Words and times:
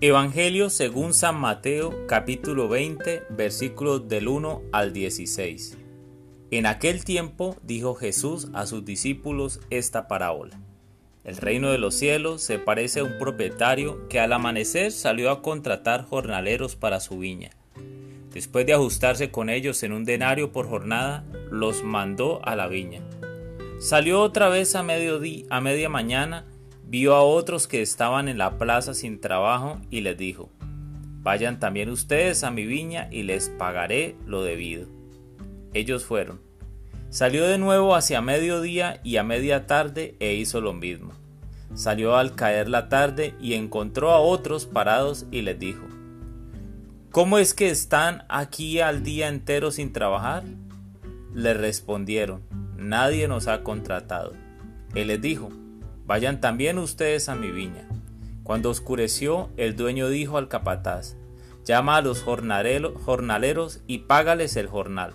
Evangelio 0.00 0.70
según 0.70 1.12
San 1.12 1.40
Mateo 1.40 2.06
capítulo 2.06 2.68
20 2.68 3.24
versículos 3.30 4.08
del 4.08 4.28
1 4.28 4.62
al 4.70 4.92
16. 4.92 5.76
En 6.52 6.66
aquel 6.66 7.04
tiempo 7.04 7.56
dijo 7.64 7.96
Jesús 7.96 8.46
a 8.54 8.66
sus 8.66 8.84
discípulos 8.84 9.58
esta 9.70 10.06
parábola. 10.06 10.56
El 11.24 11.36
reino 11.36 11.72
de 11.72 11.78
los 11.78 11.96
cielos 11.96 12.42
se 12.42 12.60
parece 12.60 13.00
a 13.00 13.02
un 13.02 13.18
propietario 13.18 14.06
que 14.06 14.20
al 14.20 14.32
amanecer 14.32 14.92
salió 14.92 15.32
a 15.32 15.42
contratar 15.42 16.04
jornaleros 16.04 16.76
para 16.76 17.00
su 17.00 17.18
viña. 17.18 17.50
Después 18.32 18.66
de 18.66 18.74
ajustarse 18.74 19.32
con 19.32 19.50
ellos 19.50 19.82
en 19.82 19.90
un 19.90 20.04
denario 20.04 20.52
por 20.52 20.68
jornada, 20.68 21.24
los 21.50 21.82
mandó 21.82 22.40
a 22.44 22.54
la 22.54 22.68
viña. 22.68 23.02
Salió 23.80 24.22
otra 24.22 24.48
vez 24.48 24.76
a, 24.76 24.84
mediodía, 24.84 25.46
a 25.50 25.60
media 25.60 25.88
mañana 25.88 26.46
vio 26.88 27.14
a 27.14 27.22
otros 27.22 27.68
que 27.68 27.82
estaban 27.82 28.28
en 28.28 28.38
la 28.38 28.56
plaza 28.56 28.94
sin 28.94 29.20
trabajo 29.20 29.78
y 29.90 30.00
les 30.00 30.16
dijo, 30.16 30.48
Vayan 31.20 31.60
también 31.60 31.90
ustedes 31.90 32.42
a 32.42 32.50
mi 32.50 32.64
viña 32.64 33.08
y 33.10 33.22
les 33.24 33.50
pagaré 33.50 34.16
lo 34.24 34.42
debido. 34.42 34.86
Ellos 35.74 36.04
fueron. 36.04 36.40
Salió 37.10 37.46
de 37.46 37.58
nuevo 37.58 37.94
hacia 37.94 38.22
mediodía 38.22 39.00
y 39.04 39.16
a 39.16 39.24
media 39.24 39.66
tarde 39.66 40.16
e 40.20 40.34
hizo 40.34 40.62
lo 40.62 40.72
mismo. 40.72 41.12
Salió 41.74 42.16
al 42.16 42.34
caer 42.34 42.70
la 42.70 42.88
tarde 42.88 43.34
y 43.40 43.54
encontró 43.54 44.12
a 44.12 44.20
otros 44.20 44.64
parados 44.64 45.26
y 45.30 45.42
les 45.42 45.58
dijo, 45.58 45.84
¿Cómo 47.10 47.38
es 47.38 47.52
que 47.52 47.68
están 47.68 48.24
aquí 48.28 48.80
al 48.80 49.02
día 49.02 49.28
entero 49.28 49.70
sin 49.70 49.92
trabajar? 49.92 50.44
Le 51.34 51.52
respondieron, 51.52 52.42
nadie 52.76 53.28
nos 53.28 53.48
ha 53.48 53.62
contratado. 53.62 54.32
Él 54.94 55.08
les 55.08 55.20
dijo, 55.20 55.50
Vayan 56.08 56.40
también 56.40 56.78
ustedes 56.78 57.28
a 57.28 57.34
mi 57.34 57.50
viña. 57.50 57.86
Cuando 58.42 58.70
oscureció, 58.70 59.50
el 59.58 59.76
dueño 59.76 60.08
dijo 60.08 60.38
al 60.38 60.48
capataz, 60.48 61.16
llama 61.66 61.98
a 61.98 62.00
los 62.00 62.22
jornaleros 62.22 63.80
y 63.86 63.98
págales 63.98 64.56
el 64.56 64.68
jornal, 64.68 65.12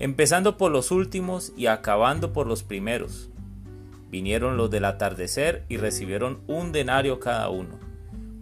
empezando 0.00 0.56
por 0.56 0.72
los 0.72 0.90
últimos 0.90 1.52
y 1.56 1.66
acabando 1.66 2.32
por 2.32 2.48
los 2.48 2.64
primeros. 2.64 3.30
Vinieron 4.10 4.56
los 4.56 4.68
del 4.68 4.86
atardecer 4.86 5.64
y 5.68 5.76
recibieron 5.76 6.40
un 6.48 6.72
denario 6.72 7.20
cada 7.20 7.48
uno. 7.48 7.78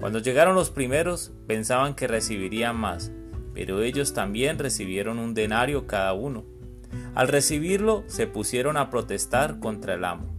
Cuando 0.00 0.20
llegaron 0.20 0.54
los 0.54 0.70
primeros, 0.70 1.32
pensaban 1.46 1.94
que 1.94 2.06
recibirían 2.06 2.76
más, 2.76 3.12
pero 3.52 3.82
ellos 3.82 4.14
también 4.14 4.58
recibieron 4.58 5.18
un 5.18 5.34
denario 5.34 5.86
cada 5.86 6.14
uno. 6.14 6.46
Al 7.14 7.28
recibirlo, 7.28 8.04
se 8.06 8.26
pusieron 8.26 8.78
a 8.78 8.88
protestar 8.88 9.60
contra 9.60 9.92
el 9.92 10.06
amo. 10.06 10.37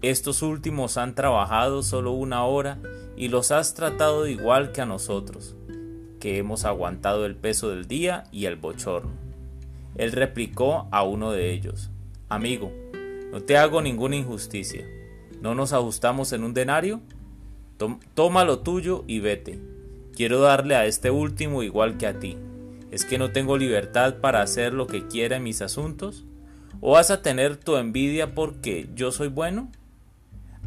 Estos 0.00 0.42
últimos 0.42 0.96
han 0.96 1.16
trabajado 1.16 1.82
solo 1.82 2.12
una 2.12 2.44
hora 2.44 2.78
y 3.16 3.28
los 3.28 3.50
has 3.50 3.74
tratado 3.74 4.28
igual 4.28 4.70
que 4.70 4.80
a 4.80 4.86
nosotros, 4.86 5.56
que 6.20 6.38
hemos 6.38 6.64
aguantado 6.64 7.26
el 7.26 7.34
peso 7.34 7.70
del 7.70 7.88
día 7.88 8.24
y 8.30 8.44
el 8.44 8.54
bochorno. 8.54 9.10
Él 9.96 10.12
replicó 10.12 10.86
a 10.92 11.02
uno 11.02 11.32
de 11.32 11.52
ellos, 11.52 11.90
Amigo, 12.28 12.72
no 13.32 13.42
te 13.42 13.56
hago 13.56 13.82
ninguna 13.82 14.14
injusticia. 14.14 14.86
¿No 15.40 15.56
nos 15.56 15.72
ajustamos 15.72 16.32
en 16.32 16.44
un 16.44 16.54
denario? 16.54 17.00
toma 18.14 18.44
lo 18.44 18.60
tuyo 18.60 19.04
y 19.06 19.20
vete. 19.20 19.58
Quiero 20.14 20.40
darle 20.40 20.76
a 20.76 20.86
este 20.86 21.10
último 21.10 21.62
igual 21.62 21.96
que 21.96 22.06
a 22.06 22.18
ti. 22.18 22.36
¿Es 22.90 23.04
que 23.04 23.18
no 23.18 23.32
tengo 23.32 23.56
libertad 23.56 24.16
para 24.20 24.42
hacer 24.42 24.72
lo 24.72 24.86
que 24.86 25.06
quiera 25.06 25.36
en 25.36 25.42
mis 25.42 25.60
asuntos? 25.62 26.24
¿O 26.80 26.92
vas 26.92 27.10
a 27.10 27.22
tener 27.22 27.56
tu 27.56 27.76
envidia 27.76 28.34
porque 28.34 28.88
yo 28.94 29.10
soy 29.10 29.28
bueno? 29.28 29.70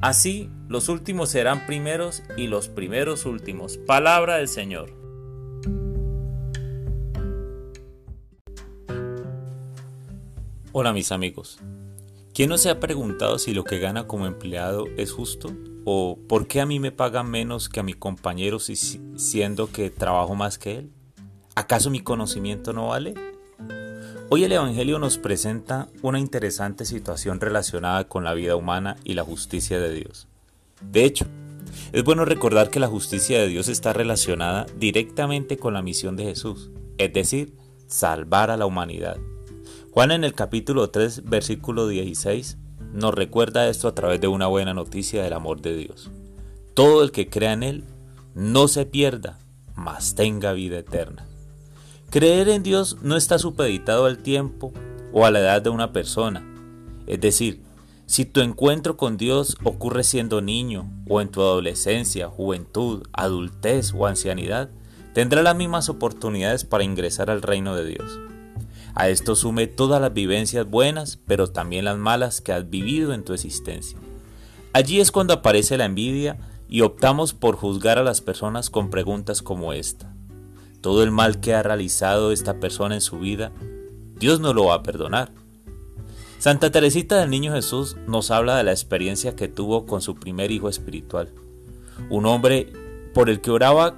Así 0.02 0.50
los 0.68 0.90
últimos 0.90 1.30
serán 1.30 1.68
primeros 1.68 2.24
y 2.36 2.48
los 2.48 2.70
primeros 2.70 3.28
últimos. 3.28 3.78
Palabra 3.78 4.38
del 4.38 4.48
Señor. 4.48 4.92
Hola 10.72 10.92
mis 10.92 11.12
amigos. 11.12 11.60
¿Quién 12.34 12.50
no 12.50 12.58
se 12.58 12.72
ha 12.72 12.80
preguntado 12.80 13.38
si 13.38 13.54
lo 13.54 13.64
que 13.64 13.78
gana 13.78 14.08
como 14.08 14.26
empleado 14.26 14.88
es 14.98 15.12
justo? 15.12 15.52
¿O 15.86 16.18
por 16.28 16.48
qué 16.48 16.62
a 16.62 16.66
mí 16.66 16.80
me 16.80 16.92
pagan 16.92 17.30
menos 17.30 17.70
que 17.70 17.80
a 17.80 17.84
mi 17.84 17.94
compañero 17.94 18.58
siendo 18.58 19.72
que 19.72 19.92
trabajo 19.92 20.34
más 20.34 20.58
que 20.58 20.80
él? 20.80 20.92
¿Acaso 21.54 21.92
mi 21.92 22.00
conocimiento 22.00 22.74
no 22.74 22.88
vale? 22.88 23.14
Hoy 24.34 24.46
el 24.46 24.54
Evangelio 24.54 24.98
nos 24.98 25.18
presenta 25.18 25.90
una 26.02 26.18
interesante 26.18 26.86
situación 26.86 27.42
relacionada 27.42 28.08
con 28.08 28.24
la 28.24 28.34
vida 28.34 28.56
humana 28.56 28.96
y 29.04 29.14
la 29.14 29.26
justicia 29.26 29.78
de 29.82 29.94
Dios. 29.94 30.30
De 30.80 31.04
hecho, 31.04 31.26
es 31.92 32.02
bueno 32.06 32.24
recordar 32.24 32.70
que 32.70 32.80
la 32.80 32.88
justicia 32.88 33.42
de 33.42 33.50
Dios 33.50 33.68
está 33.68 33.92
relacionada 33.92 34.68
directamente 34.78 35.58
con 35.58 35.74
la 35.74 35.82
misión 35.82 36.16
de 36.16 36.24
Jesús, 36.24 36.70
es 36.98 37.12
decir, 37.12 37.58
salvar 37.88 38.52
a 38.52 38.56
la 38.56 38.66
humanidad. 38.66 39.18
Juan 39.92 40.12
en 40.12 40.24
el 40.24 40.34
capítulo 40.34 40.90
3, 40.92 41.26
versículo 41.26 41.90
16, 41.90 42.58
nos 42.94 43.14
recuerda 43.14 43.68
esto 43.68 43.90
a 43.90 43.96
través 43.96 44.22
de 44.22 44.30
una 44.30 44.48
buena 44.48 44.74
noticia 44.74 45.22
del 45.22 45.34
amor 45.34 45.62
de 45.62 45.76
Dios. 45.76 46.10
Todo 46.74 47.04
el 47.04 47.12
que 47.12 47.30
crea 47.30 47.52
en 47.52 47.64
Él 47.64 47.84
no 48.34 48.70
se 48.70 48.86
pierda, 48.86 49.40
mas 49.76 50.16
tenga 50.16 50.54
vida 50.54 50.80
eterna. 50.80 51.28
Creer 52.12 52.50
en 52.50 52.62
Dios 52.62 52.98
no 53.02 53.16
está 53.16 53.40
supeditado 53.40 54.04
al 54.04 54.18
tiempo 54.18 54.74
o 55.14 55.26
a 55.26 55.32
la 55.32 55.40
edad 55.40 55.62
de 55.62 55.70
una 55.70 55.94
persona. 55.94 56.46
Es 57.08 57.22
decir, 57.22 57.62
si 58.06 58.26
tu 58.26 58.42
encuentro 58.42 58.98
con 58.98 59.16
Dios 59.16 59.56
ocurre 59.64 60.04
siendo 60.04 60.42
niño 60.42 60.92
o 61.08 61.22
en 61.22 61.30
tu 61.30 61.40
adolescencia, 61.40 62.28
juventud, 62.28 63.08
adultez 63.14 63.94
o 63.94 64.08
ancianidad, 64.08 64.72
tendrás 65.14 65.46
las 65.46 65.56
mismas 65.56 65.88
oportunidades 65.88 66.66
para 66.66 66.84
ingresar 66.84 67.30
al 67.30 67.42
reino 67.42 67.78
de 67.78 67.86
Dios. 67.86 68.20
A 68.94 69.08
esto 69.08 69.38
sume 69.38 69.68
todas 69.68 70.02
las 70.02 70.14
vivencias 70.14 70.70
buenas, 70.70 71.18
pero 71.26 71.48
también 71.48 71.86
las 71.86 71.98
malas 71.98 72.42
que 72.42 72.52
has 72.52 72.70
vivido 72.70 73.14
en 73.14 73.24
tu 73.24 73.32
existencia. 73.34 73.98
Allí 74.74 75.00
es 75.00 75.14
cuando 75.14 75.34
aparece 75.34 75.78
la 75.78 75.86
envidia 75.86 76.40
y 76.68 76.82
optamos 76.82 77.34
por 77.34 77.56
juzgar 77.56 77.98
a 77.98 78.04
las 78.04 78.20
personas 78.20 78.70
con 78.70 78.90
preguntas 78.90 79.42
como 79.42 79.72
esta 79.72 80.14
todo 80.82 81.04
el 81.04 81.12
mal 81.12 81.40
que 81.40 81.54
ha 81.54 81.64
realizado 81.64 82.32
esta 82.32 82.60
persona 82.60 82.96
en 82.96 83.02
su 83.02 83.20
vida, 83.20 83.52
Dios 84.20 84.40
no 84.40 84.54
lo 84.54 84.66
va 84.66 84.76
a 84.76 84.84
perdonar. 84.84 85.32
Santa 86.40 86.72
Teresita 86.72 87.20
del 87.20 87.30
Niño 87.30 87.54
Jesús 87.54 87.98
nos 88.08 88.32
habla 88.32 88.58
de 88.58 88.64
la 88.64 88.72
experiencia 88.72 89.36
que 89.36 89.48
tuvo 89.48 89.86
con 89.86 90.02
su 90.02 90.16
primer 90.16 90.52
hijo 90.52 90.70
espiritual, 90.70 91.30
un 92.10 92.26
hombre 92.26 92.74
por 93.14 93.30
el 93.30 93.42
que 93.42 93.52
oraba 93.52 93.96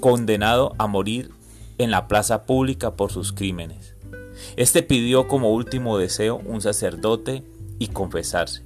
condenado 0.00 0.74
a 0.78 0.86
morir 0.86 1.30
en 1.78 1.90
la 1.90 2.08
plaza 2.08 2.44
pública 2.44 2.96
por 2.96 3.12
sus 3.12 3.32
crímenes. 3.32 3.94
Este 4.56 4.82
pidió 4.82 5.28
como 5.28 5.52
último 5.52 5.98
deseo 5.98 6.40
un 6.44 6.60
sacerdote 6.60 7.44
y 7.78 7.88
confesarse. 7.88 8.62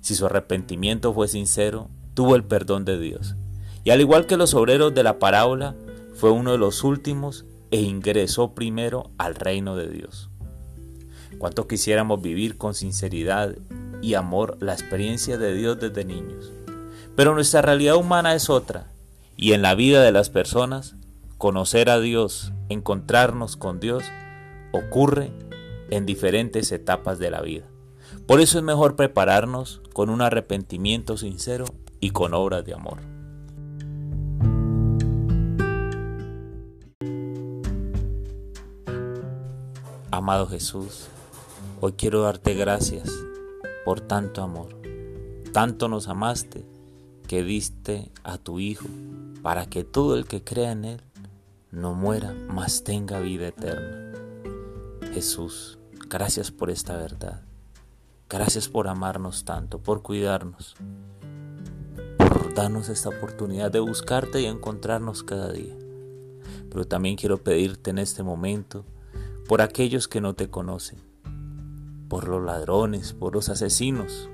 Si 0.00 0.14
su 0.14 0.26
arrepentimiento 0.26 1.14
fue 1.14 1.28
sincero, 1.28 1.88
tuvo 2.12 2.36
el 2.36 2.44
perdón 2.44 2.84
de 2.84 2.98
Dios. 2.98 3.34
Y 3.84 3.90
al 3.90 4.00
igual 4.00 4.26
que 4.26 4.36
los 4.36 4.54
obreros 4.54 4.94
de 4.94 5.02
la 5.02 5.18
parábola, 5.18 5.74
fue 6.14 6.30
uno 6.30 6.52
de 6.52 6.58
los 6.58 6.84
últimos 6.84 7.44
e 7.70 7.80
ingresó 7.80 8.54
primero 8.54 9.10
al 9.18 9.34
reino 9.34 9.76
de 9.76 9.88
Dios. 9.88 10.30
Cuánto 11.38 11.66
quisiéramos 11.66 12.22
vivir 12.22 12.56
con 12.56 12.74
sinceridad 12.74 13.56
y 14.00 14.14
amor 14.14 14.56
la 14.60 14.72
experiencia 14.72 15.38
de 15.38 15.54
Dios 15.54 15.78
desde 15.80 16.04
niños. 16.04 16.52
Pero 17.16 17.34
nuestra 17.34 17.62
realidad 17.62 17.96
humana 17.96 18.34
es 18.34 18.48
otra, 18.50 18.86
y 19.36 19.52
en 19.52 19.62
la 19.62 19.74
vida 19.74 20.02
de 20.02 20.12
las 20.12 20.30
personas, 20.30 20.94
conocer 21.38 21.90
a 21.90 22.00
Dios, 22.00 22.52
encontrarnos 22.68 23.56
con 23.56 23.80
Dios, 23.80 24.04
ocurre 24.72 25.32
en 25.90 26.06
diferentes 26.06 26.70
etapas 26.72 27.18
de 27.18 27.30
la 27.30 27.40
vida. 27.40 27.64
Por 28.26 28.40
eso 28.40 28.58
es 28.58 28.64
mejor 28.64 28.96
prepararnos 28.96 29.82
con 29.92 30.10
un 30.10 30.22
arrepentimiento 30.22 31.16
sincero 31.16 31.66
y 32.00 32.10
con 32.10 32.34
obras 32.34 32.64
de 32.64 32.74
amor. 32.74 33.13
Amado 40.14 40.46
Jesús, 40.46 41.08
hoy 41.80 41.94
quiero 41.94 42.22
darte 42.22 42.54
gracias 42.54 43.10
por 43.84 44.00
tanto 44.00 44.42
amor. 44.42 44.68
Tanto 45.52 45.88
nos 45.88 46.06
amaste 46.06 46.64
que 47.26 47.42
diste 47.42 48.12
a 48.22 48.38
tu 48.38 48.60
Hijo 48.60 48.86
para 49.42 49.66
que 49.66 49.82
todo 49.82 50.16
el 50.16 50.26
que 50.26 50.44
crea 50.44 50.70
en 50.70 50.84
Él 50.84 51.00
no 51.72 51.94
muera, 51.94 52.32
mas 52.48 52.84
tenga 52.84 53.18
vida 53.18 53.48
eterna. 53.48 54.12
Jesús, 55.12 55.80
gracias 56.08 56.52
por 56.52 56.70
esta 56.70 56.96
verdad. 56.96 57.42
Gracias 58.28 58.68
por 58.68 58.86
amarnos 58.86 59.44
tanto, 59.44 59.80
por 59.80 60.02
cuidarnos, 60.02 60.76
por 62.18 62.54
darnos 62.54 62.88
esta 62.88 63.08
oportunidad 63.08 63.72
de 63.72 63.80
buscarte 63.80 64.42
y 64.42 64.46
encontrarnos 64.46 65.24
cada 65.24 65.50
día. 65.50 65.74
Pero 66.70 66.84
también 66.84 67.16
quiero 67.16 67.42
pedirte 67.42 67.90
en 67.90 67.98
este 67.98 68.22
momento 68.22 68.84
por 69.48 69.60
aquellos 69.60 70.08
que 70.08 70.20
no 70.20 70.34
te 70.34 70.48
conocen, 70.48 70.98
por 72.08 72.28
los 72.28 72.42
ladrones, 72.42 73.12
por 73.12 73.34
los 73.34 73.48
asesinos, 73.48 74.30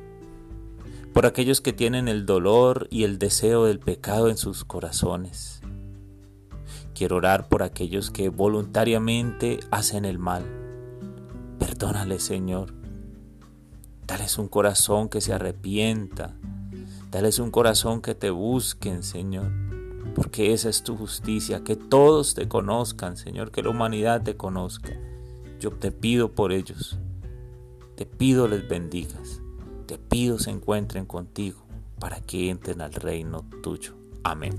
por 1.13 1.27
aquellos 1.27 1.61
que 1.61 1.73
tienen 1.73 2.07
el 2.07 2.27
dolor 2.27 2.87
y 2.91 3.05
el 3.05 3.19
deseo 3.19 3.65
del 3.65 3.81
pecado 3.81 4.29
en 4.29 4.37
sus 4.37 4.65
corazones. 4.65 5.61
Quiero 6.95 7.17
orar 7.17 7.49
por 7.49 7.63
aquellos 7.63 8.11
que 8.11 8.29
voluntariamente 8.29 9.59
hacen 9.71 10.05
el 10.05 10.19
mal. 10.19 10.45
Perdónale, 11.59 12.21
Señor. 12.21 12.75
Dales 14.07 14.39
un 14.39 14.49
corazón 14.49 15.09
que 15.09 15.21
se 15.21 15.33
arrepienta. 15.33 16.37
Dales 17.11 17.39
un 17.39 17.51
corazón 17.51 18.03
que 18.03 18.15
te 18.15 18.31
busquen, 18.31 19.03
Señor. 19.03 19.51
Porque 20.15 20.53
esa 20.53 20.69
es 20.69 20.83
tu 20.83 20.97
justicia, 20.97 21.63
que 21.63 21.77
todos 21.77 22.35
te 22.35 22.49
conozcan, 22.49 23.17
Señor, 23.17 23.51
que 23.51 23.63
la 23.63 23.71
humanidad 23.71 24.23
te 24.23 24.37
conozca. 24.37 24.91
Yo 25.61 25.71
te 25.71 25.93
pido 25.93 26.33
por 26.33 26.53
ellos. 26.53 26.99
Te 27.97 28.07
pido 28.07 28.49
les 28.49 28.69
bendigas. 28.69 29.41
Te 29.87 29.99
pido 29.99 30.39
se 30.39 30.51
encuentren 30.51 31.07
contigo 31.07 31.61
para 31.99 32.21
que 32.21 32.51
entren 32.51 32.81
al 32.81 32.93
reino 32.93 33.45
tuyo. 33.63 33.95
Amén. 34.25 34.59